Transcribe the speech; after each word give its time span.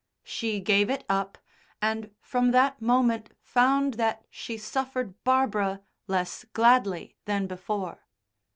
She 0.23 0.61
gave 0.61 0.89
it 0.89 1.03
up, 1.09 1.37
and, 1.79 2.09
from 2.21 2.49
that 2.53 2.81
moment 2.81 3.29
found 3.43 3.93
that 4.01 4.25
she 4.31 4.57
suffered 4.57 5.23
Barbara 5.23 5.81
less 6.07 6.43
gladly 6.53 7.17
than 7.25 7.45
before. 7.45 8.07